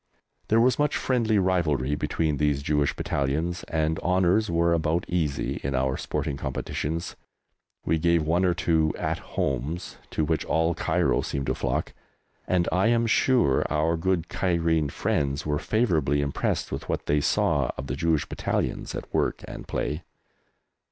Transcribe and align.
There 0.47 0.59
was 0.59 0.79
much 0.79 0.97
friendly 0.97 1.37
rivalry 1.37 1.93
between 1.93 2.37
these 2.37 2.63
Jewish 2.63 2.95
Battalions, 2.95 3.63
and 3.65 3.99
honours 3.99 4.49
were 4.49 4.73
about 4.73 5.05
easy 5.07 5.59
in 5.61 5.75
our 5.75 5.95
sporting 5.95 6.37
competitions. 6.37 7.15
We 7.85 7.99
gave 7.99 8.23
one 8.23 8.43
or 8.43 8.55
two 8.55 8.95
"At 8.97 9.19
Homes," 9.19 9.97
to 10.09 10.25
which 10.25 10.43
all 10.43 10.73
Cairo 10.73 11.21
seemed 11.21 11.45
to 11.45 11.53
flock, 11.53 11.93
and 12.47 12.67
I 12.71 12.87
am 12.87 13.05
sure 13.05 13.63
our 13.69 13.95
good 13.95 14.27
Cairene 14.27 14.89
friends 14.89 15.45
were 15.45 15.59
favourably 15.59 16.21
impressed 16.21 16.71
with 16.71 16.89
what 16.89 17.05
they 17.05 17.21
saw 17.21 17.69
of 17.77 17.85
the 17.85 17.95
Jewish 17.95 18.25
Battalions 18.27 18.95
at 18.95 19.13
work 19.13 19.43
and 19.47 19.67
play. 19.67 20.01